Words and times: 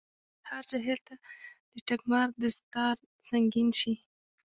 هر 0.49 0.63
جاهل 0.71 0.99
ته 1.07 1.13
دټګمار 1.87 2.27
دستار 2.41 2.95
سنګين 3.29 3.69
شي 3.79 3.93